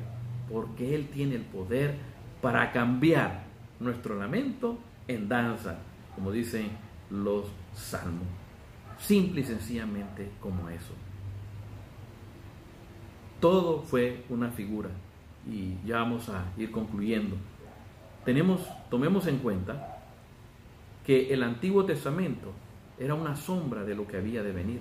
[0.50, 1.96] porque Él tiene el poder
[2.40, 3.44] para cambiar
[3.80, 5.78] nuestro lamento en danza,
[6.14, 6.70] como dicen
[7.10, 8.26] los salmos.
[8.98, 10.94] Simple y sencillamente como eso.
[13.40, 14.90] Todo fue una figura
[15.48, 17.36] y ya vamos a ir concluyendo
[18.28, 18.60] tenemos,
[18.90, 20.02] tomemos en cuenta
[21.06, 22.52] que el Antiguo Testamento
[22.98, 24.80] era una sombra de lo que había de venir.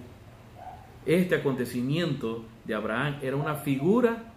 [1.06, 4.34] Este acontecimiento de Abraham era una figura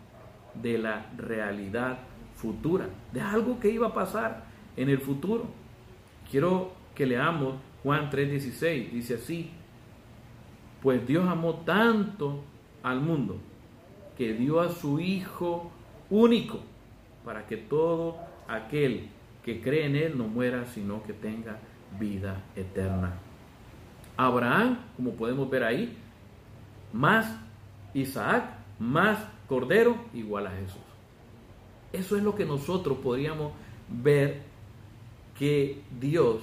[0.55, 1.99] de la realidad
[2.37, 4.44] futura, de algo que iba a pasar
[4.77, 5.46] en el futuro.
[6.31, 9.51] Quiero que leamos Juan 3:16, dice así,
[10.81, 12.44] pues Dios amó tanto
[12.85, 13.38] al mundo
[14.16, 15.73] que dio a su Hijo
[16.11, 16.61] único
[17.25, 19.08] para que todo aquel
[19.44, 21.58] que cree en Él no muera, sino que tenga
[21.98, 23.14] vida eterna.
[24.16, 25.96] Abraham, como podemos ver ahí,
[26.92, 27.36] más
[27.94, 28.44] Isaac,
[28.78, 30.82] más Cordero, igual a Jesús.
[31.92, 33.52] Eso es lo que nosotros podríamos
[33.88, 34.42] ver
[35.38, 36.42] que Dios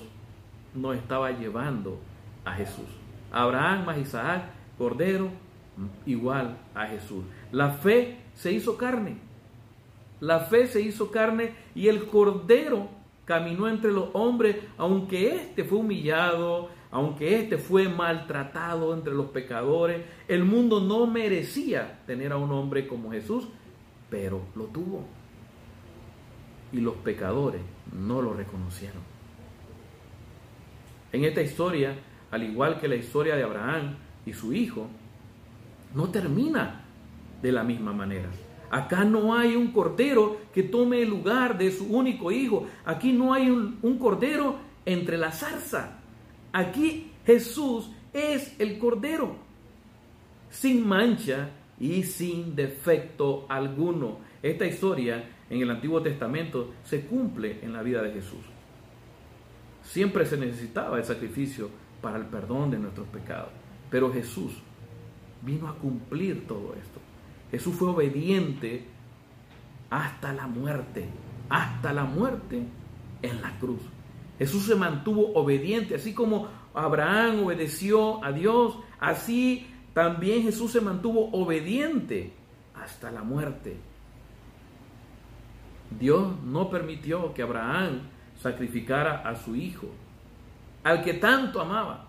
[0.73, 1.99] nos estaba llevando
[2.43, 2.87] a Jesús.
[3.31, 4.43] Abraham más Isaac,
[4.77, 5.29] Cordero,
[6.05, 7.23] igual a Jesús.
[7.51, 9.26] La fe se hizo carne
[10.19, 12.89] la fe se hizo carne y el Cordero
[13.25, 20.01] caminó entre los hombres, aunque éste fue humillado, aunque éste fue maltratado entre los pecadores.
[20.27, 23.47] El mundo no merecía tener a un hombre como Jesús,
[24.09, 25.05] pero lo tuvo.
[26.71, 27.61] Y los pecadores
[27.93, 29.01] no lo reconocieron.
[31.11, 31.95] En esta historia,
[32.31, 34.87] al igual que la historia de Abraham y su hijo,
[35.93, 36.85] no termina
[37.41, 38.29] de la misma manera.
[38.69, 42.67] Acá no hay un cordero que tome el lugar de su único hijo.
[42.85, 45.99] Aquí no hay un, cordero entre la zarza.
[46.51, 49.35] Aquí Jesús es el cordero,
[50.49, 51.49] sin mancha
[51.79, 54.19] y sin defecto alguno.
[54.41, 58.39] Esta historia en el Antiguo Testamento se cumple en la vida de Jesús.
[59.83, 61.69] Siempre se necesitaba el sacrificio
[62.01, 63.51] para el perdón de nuestros pecados,
[63.89, 64.53] pero Jesús
[65.41, 66.99] vino a cumplir todo esto.
[67.51, 68.85] Jesús fue obediente
[69.89, 71.07] hasta la muerte,
[71.49, 72.63] hasta la muerte
[73.21, 73.81] en la cruz.
[74.37, 81.29] Jesús se mantuvo obediente, así como Abraham obedeció a Dios, así también Jesús se mantuvo
[81.31, 82.33] obediente
[82.75, 83.77] hasta la muerte.
[85.99, 88.01] Dios no permitió que Abraham
[88.39, 89.87] sacrificara a su hijo,
[90.83, 92.07] al que tanto amaba.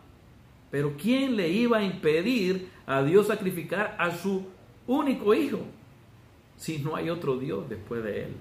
[0.70, 4.46] Pero ¿quién le iba a impedir a Dios sacrificar a su
[4.88, 5.60] único hijo,
[6.56, 8.36] si no hay otro Dios después de él.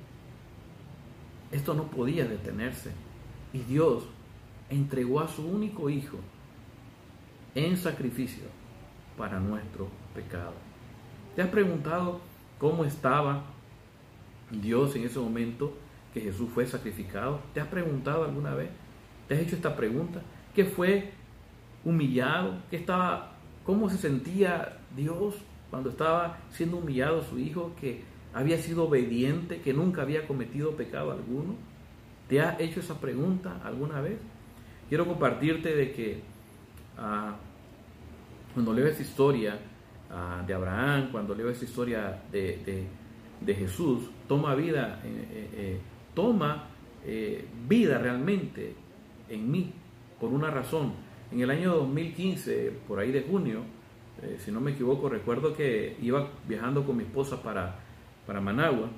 [1.51, 2.91] Esto no podía detenerse.
[3.53, 4.05] Y Dios
[4.69, 6.17] entregó a su único hijo
[7.53, 8.45] en sacrificio
[9.15, 10.53] para nuestro pecado.
[11.35, 12.19] ¿Te has preguntado
[12.57, 13.43] cómo estaba
[14.49, 15.73] Dios en ese momento
[16.13, 17.41] que Jesús fue sacrificado?
[17.53, 18.71] ¿Te has preguntado alguna vez?
[19.27, 20.23] ¿Te has hecho esta pregunta?
[20.57, 21.11] que fue
[21.85, 23.33] humillado, que estaba,
[23.63, 25.35] cómo se sentía Dios
[25.69, 28.03] cuando estaba siendo humillado su hijo, que
[28.33, 31.55] había sido obediente, que nunca había cometido pecado alguno.
[32.27, 34.19] ¿Te has hecho esa pregunta alguna vez?
[34.89, 36.21] Quiero compartirte de que
[36.97, 37.35] ah,
[38.53, 39.59] cuando leo esa historia
[40.09, 42.87] ah, de Abraham, cuando leo esa historia de,
[43.45, 45.79] Jesús, toma vida, eh, eh, eh,
[46.15, 46.69] toma
[47.69, 48.73] vida realmente
[49.29, 49.71] en mí,
[50.19, 50.93] por una razón.
[51.31, 53.61] En el año 2015, por ahí de junio,
[54.39, 57.79] si no me equivoco, recuerdo que iba viajando con mi esposa para,
[58.25, 58.89] para Managua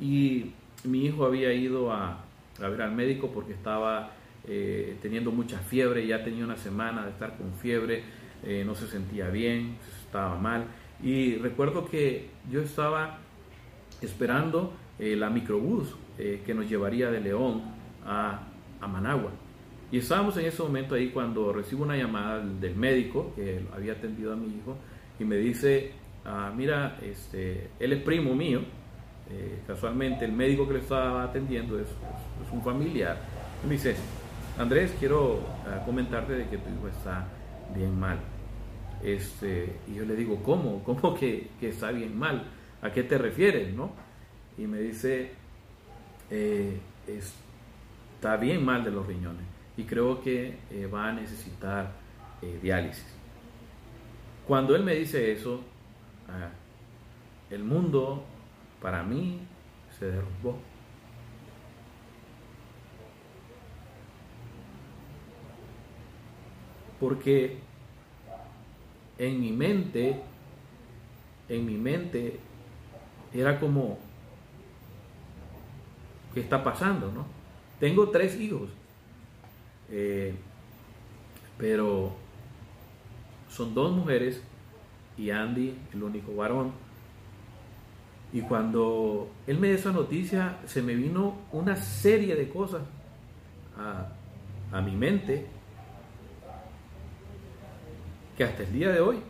[0.00, 0.52] y
[0.84, 2.24] mi hijo había ido a,
[2.62, 4.10] a ver al médico porque estaba
[4.48, 8.04] eh, teniendo mucha fiebre, ya tenía una semana de estar con fiebre,
[8.44, 10.66] eh, no se sentía bien, estaba mal.
[11.02, 13.18] Y recuerdo que yo estaba
[14.00, 17.60] esperando eh, la microbús que nos llevaría de León
[18.06, 18.40] a,
[18.80, 19.32] a, Managua.
[19.92, 24.32] Y estábamos en ese momento ahí cuando recibo una llamada del médico que había atendido
[24.32, 24.76] a mi hijo
[25.20, 25.92] y me dice,
[26.24, 28.62] ah, mira, este, él es primo mío,
[29.66, 33.16] casualmente el médico que le estaba atendiendo es, es un familiar.
[33.62, 33.94] Y me dice,
[34.58, 37.28] Andrés, quiero ah, comentarte de que tu hijo está
[37.74, 38.18] bien mal.
[39.04, 40.82] Este, y yo le digo, ¿cómo?
[40.82, 42.44] ¿Cómo que, está bien mal?
[42.82, 43.72] ¿A qué te refieres?
[43.72, 43.92] ¿no?
[44.58, 45.30] Y me dice,
[46.28, 51.92] eh, está bien mal de los riñones y creo que eh, va a necesitar
[52.42, 53.06] eh, diálisis.
[54.46, 55.60] Cuando él me dice eso,
[56.28, 56.50] ah,
[57.50, 58.24] el mundo
[58.80, 59.40] para mí
[59.98, 60.58] se derrumbó.
[66.98, 67.58] porque
[69.18, 70.20] en mi mente,
[71.48, 72.40] en mi mente
[73.32, 73.98] era como,
[76.34, 77.10] ¿qué está pasando?
[77.12, 77.26] No?
[77.78, 78.70] Tengo tres hijos,
[79.90, 80.34] eh,
[81.58, 82.14] pero
[83.48, 84.42] son dos mujeres
[85.16, 86.72] y Andy el único varón.
[88.32, 92.82] Y cuando él me dio esa noticia, se me vino una serie de cosas
[93.78, 94.12] a,
[94.82, 95.46] mi mente
[98.36, 99.20] que hasta el día de hoy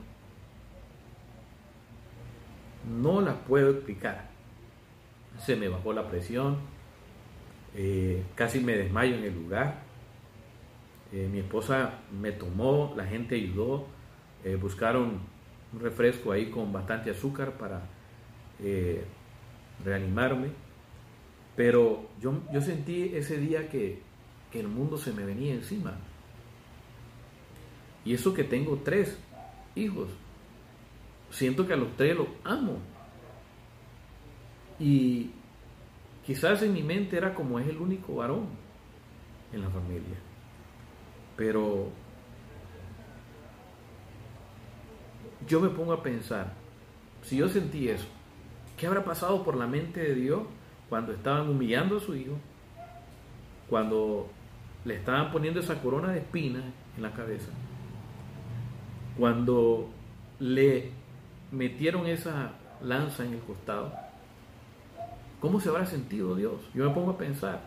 [3.01, 4.29] no las puedo explicar.
[5.39, 6.57] Se me bajó la presión,
[7.77, 9.86] eh, casi me desmayo en el lugar.
[11.17, 13.87] Eh, mi esposa me tomó, la gente ayudó,
[14.45, 15.19] eh, buscaron
[15.73, 17.89] un refresco ahí con bastante azúcar para
[19.83, 20.49] reanimarme.
[21.57, 24.03] Pero yo, yo sentí ese día que,
[24.53, 25.97] que el mundo se me venía encima.
[28.05, 29.19] Y eso que tengo tres
[29.75, 30.11] hijos.
[31.31, 32.77] Siento que a los tres los amo.
[34.79, 35.31] Y
[36.27, 38.49] quizás en mi mente era como es el único varón
[39.55, 40.26] en la familia.
[41.37, 41.89] Pero
[45.47, 46.53] yo me pongo a pensar,
[47.23, 48.07] si yo sentí eso,
[48.77, 50.43] ¿qué habrá pasado por la mente de Dios
[50.89, 52.39] cuando estaban humillando a su hijo?
[53.69, 54.29] Cuando
[54.85, 56.65] le estaban poniendo esa corona de espinas
[56.97, 57.51] en la cabeza
[59.19, 59.89] cuando
[60.39, 60.91] le
[61.51, 63.93] metieron esa lanza en el costado,
[65.41, 66.61] ¿cómo se habrá sentido Dios?
[66.75, 67.61] Yo me pongo a pensar,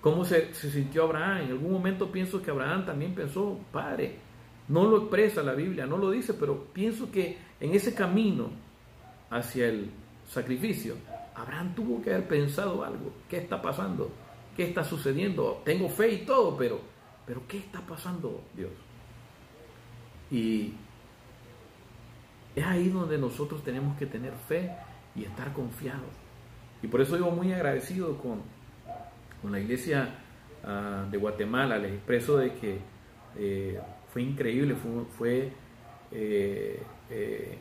[0.00, 1.42] ¿cómo se, sintió Abraham?
[1.42, 4.16] En algún momento pienso que Abraham también pensó, Padre,
[4.68, 8.50] no lo expresa la Biblia, no lo dice, pero pienso que en ese camino
[9.30, 9.90] hacia el
[10.28, 10.94] sacrificio,
[11.34, 13.12] Abraham tuvo que haber pensado algo.
[13.28, 14.10] ¿Qué está pasando?
[14.56, 15.62] ¿Qué está sucediendo?
[15.64, 16.80] Tengo fe y todo, pero,
[17.26, 18.72] pero ¿qué está pasando, Dios?
[20.30, 20.74] Y
[22.54, 24.70] es ahí donde nosotros tenemos que tener fe
[25.14, 26.10] y estar confiados.
[26.82, 28.42] Y por eso yo muy agradecido con,
[29.40, 30.08] con la iglesia
[30.64, 31.78] ah, de Guatemala.
[31.78, 32.78] Les expreso de que
[33.36, 33.78] eh,
[34.12, 34.74] fue increíble,
[35.16, 35.52] fue,
[36.12, 37.58] eh, eh,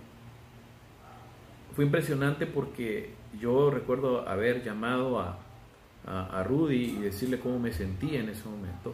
[1.75, 5.37] fue, impresionante porque yo recuerdo haber llamado a,
[6.05, 8.93] a, a, Rudy y decirle cómo me sentía en ese momento.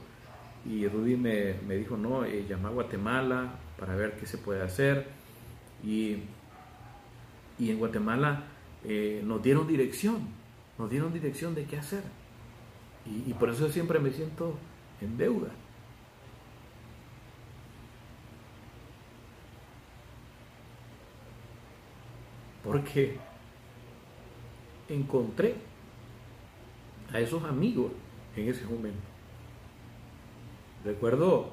[0.66, 5.08] Y Rudy me, me dijo, no, llama a Guatemala, para ver qué se puede hacer.
[5.84, 6.18] Y,
[7.60, 8.44] y en Guatemala
[9.24, 10.28] nos dieron dirección,
[10.78, 12.04] nos dieron dirección de qué hacer.
[13.06, 14.56] Y, por eso siempre me siento
[15.02, 15.50] en deuda.
[22.64, 23.18] Porque
[24.88, 25.56] encontré
[27.12, 27.92] a esos amigos
[28.36, 29.02] en ese momento.
[30.86, 31.52] Recuerdo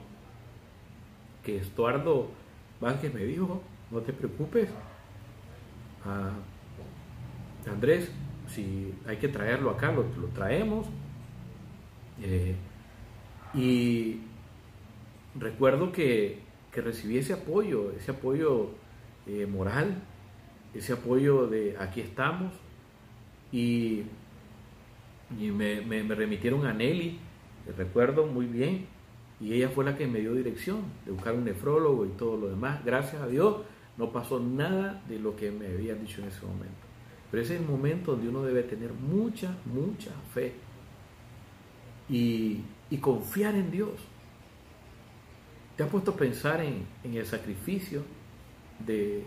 [1.44, 2.28] que Estuardo
[2.80, 4.68] Vázquez me dijo, no te preocupes,
[7.70, 8.10] Andrés,
[8.48, 10.86] si hay que traerlo acá, lo, traemos.
[12.22, 12.54] Eh,
[13.54, 14.20] y
[15.38, 16.38] recuerdo que,
[16.72, 18.68] recibí ese apoyo, ese apoyo
[19.26, 20.02] eh, moral,
[20.72, 22.52] ese apoyo de aquí estamos
[23.52, 24.02] y,
[25.38, 27.18] me, me, remitieron a Nelly,
[27.76, 28.86] recuerdo muy bien,
[29.40, 32.48] y ella fue la que me dio dirección de buscar un nefrólogo y todo lo
[32.48, 32.84] demás.
[32.84, 33.56] Gracias a Dios
[33.96, 36.86] no pasó nada de lo que me habían dicho en ese momento.
[37.30, 40.52] Pero ese es el momento donde uno debe tener mucha, mucha fe
[42.10, 43.92] y, confiar en Dios.
[45.76, 48.02] ¿Te has puesto a pensar en, el sacrificio
[48.86, 49.24] que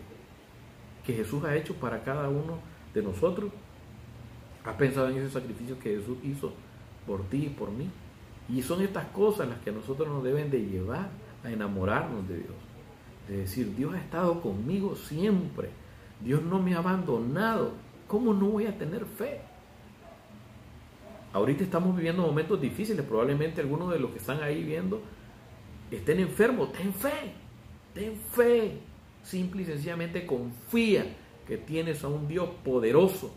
[1.06, 2.58] Jesús ha hecho para cada uno
[2.92, 3.50] de nosotros?
[4.64, 6.52] ¿Has pensado en ese sacrificio que Jesús hizo
[7.06, 7.90] por ti y por mí?
[8.48, 11.08] Y son estas cosas las que a nosotros nos deben de llevar
[11.42, 12.54] a enamorarnos de Dios.
[13.28, 15.70] De decir, Dios ha estado conmigo siempre.
[16.20, 17.72] Dios no me ha abandonado.
[18.06, 19.40] ¿Cómo no voy a tener fe?
[21.34, 23.04] Ahorita estamos viviendo momentos difíciles.
[23.04, 25.02] Probablemente algunos de los que están ahí viendo
[25.90, 26.72] estén enfermos.
[26.72, 27.34] Ten fe.
[27.92, 28.78] Ten fe.
[29.22, 31.04] Simple y sencillamente confía
[31.46, 33.34] que tienes a un Dios poderoso.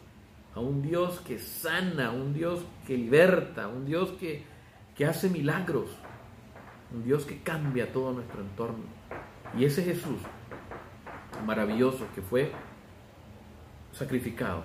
[0.56, 2.08] A un Dios que sana.
[2.08, 3.66] A un Dios que liberta.
[3.66, 4.56] A un Dios que
[4.98, 5.92] que hace milagros,
[6.92, 8.84] un Dios que cambia todo nuestro entorno.
[9.56, 10.18] Y ese Jesús
[11.46, 12.52] maravilloso que fue
[13.92, 14.64] sacrificado,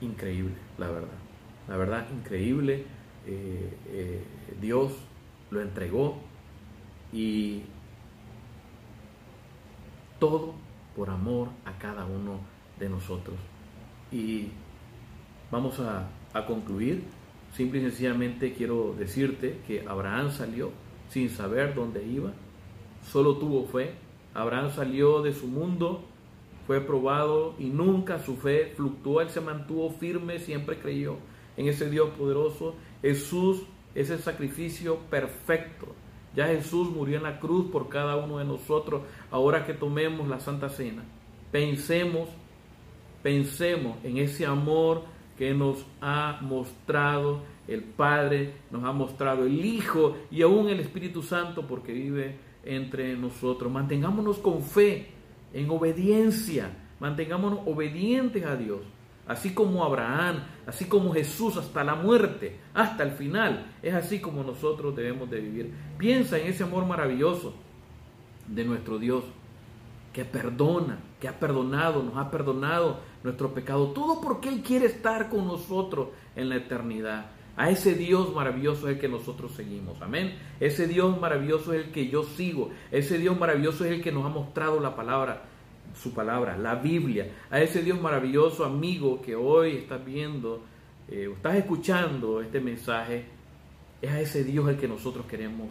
[0.00, 1.25] increíble, la verdad.
[1.68, 2.84] La verdad, increíble.
[3.26, 4.24] Eh, eh,
[4.60, 4.92] Dios
[5.50, 6.18] lo entregó
[7.12, 7.62] y
[10.18, 10.54] todo
[10.94, 12.40] por amor a cada uno
[12.78, 13.36] de nosotros.
[14.12, 14.50] Y
[15.50, 17.02] vamos a, a concluir
[17.56, 20.72] Simple y sencillamente quiero decirte que Abraham salió
[21.08, 22.32] sin saber dónde iba,
[23.02, 23.94] solo tuvo fe.
[24.34, 26.04] Abraham salió de su mundo,
[26.66, 31.16] fue probado y nunca su fe fluctuó, él se mantuvo firme, siempre creyó
[31.56, 32.74] en ese Dios poderoso.
[33.02, 33.62] Jesús
[33.94, 35.94] es el sacrificio perfecto.
[36.34, 39.02] Ya Jesús murió en la cruz por cada uno de nosotros.
[39.30, 41.02] Ahora que tomemos la Santa Cena,
[41.50, 42.28] pensemos,
[43.22, 45.04] pensemos en ese amor
[45.38, 51.22] que nos ha mostrado el Padre, nos ha mostrado el Hijo y aún el Espíritu
[51.22, 53.72] Santo porque vive entre nosotros.
[53.72, 55.08] Mantengámonos con fe,
[55.52, 58.80] en obediencia, mantengámonos obedientes a Dios,
[59.26, 63.72] así como Abraham, así como Jesús hasta la muerte, hasta el final.
[63.82, 65.74] Es así como nosotros debemos de vivir.
[65.98, 67.54] Piensa en ese amor maravilloso
[68.46, 69.24] de nuestro Dios
[70.12, 75.28] que perdona, que ha perdonado, nos ha perdonado nuestro pecado, todo porque Él quiere estar
[75.28, 77.26] con nosotros en la eternidad.
[77.56, 80.00] A ese Dios maravilloso es el que nosotros seguimos.
[80.02, 80.38] Amén.
[80.60, 82.70] Ese Dios maravilloso es el que yo sigo.
[82.90, 85.44] Ese Dios maravilloso es el que nos ha mostrado la palabra,
[86.00, 87.30] su palabra, la Biblia.
[87.50, 90.62] A ese Dios maravilloso, amigo, que hoy estás viendo,
[91.08, 93.24] eh, estás escuchando este mensaje,
[94.02, 95.68] es a ese Dios el que nosotros queremos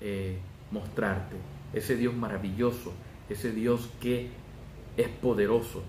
[0.00, 0.38] eh,
[0.70, 1.36] mostrarte.
[1.72, 2.92] Ese Dios maravilloso
[3.30, 4.28] ese Dios que
[4.96, 5.82] es poderoso.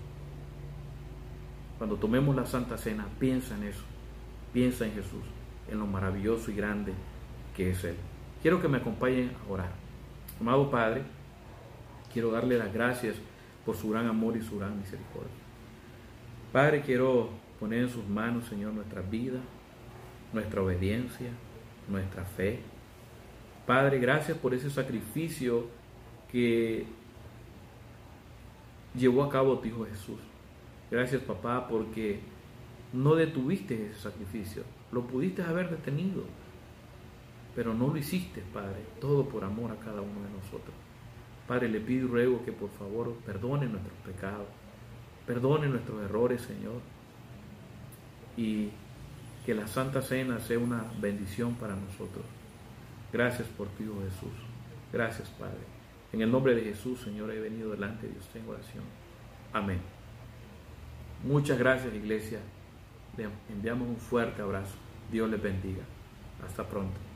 [1.76, 3.82] Cuando tomemos la Santa Cena, piensa en eso,
[4.52, 5.24] piensa en Jesús,
[5.68, 6.92] en lo maravilloso y grande
[7.56, 7.96] que es Él.
[8.40, 9.72] Quiero que me acompañen a orar.
[10.40, 11.02] Amado Padre,
[12.12, 13.16] quiero darle las gracias
[13.64, 15.30] por su gran amor y su gran misericordia.
[16.52, 19.40] Padre, quiero poner en sus manos, Señor, nuestra vida,
[20.32, 21.30] nuestra obediencia,
[21.88, 22.60] nuestra fe.
[23.66, 25.66] Padre, gracias por ese sacrificio
[26.30, 26.86] que
[28.94, 30.18] llevó a cabo tu Hijo Jesús.
[30.90, 32.20] Gracias papá porque
[32.92, 36.24] no detuviste ese sacrificio, lo pudiste haber detenido,
[37.54, 40.74] pero no lo hiciste, Padre, todo por amor a cada uno de nosotros.
[41.46, 44.46] Padre, le pido y ruego que por favor perdone nuestros pecados,
[45.26, 46.80] perdone nuestros errores, Señor,
[48.36, 48.70] y
[49.44, 52.24] que la Santa Cena sea una bendición para nosotros.
[53.12, 54.32] Gracias por ti, Hijo Jesús.
[54.92, 55.58] Gracias, Padre.
[56.12, 58.84] En el nombre de Jesús, Señor, he venido delante de Dios en oración.
[59.52, 59.80] Amén.
[61.24, 62.40] Muchas gracias, iglesia.
[63.16, 64.74] Le enviamos un fuerte abrazo.
[65.10, 65.82] Dios les bendiga.
[66.44, 67.11] Hasta pronto.